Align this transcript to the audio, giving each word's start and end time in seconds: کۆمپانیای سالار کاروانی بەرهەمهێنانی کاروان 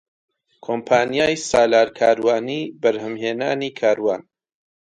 کۆمپانیای 0.65 1.35
سالار 1.49 1.87
کاروانی 1.97 2.61
بەرهەمهێنانی 2.81 3.75
کاروان 3.79 4.21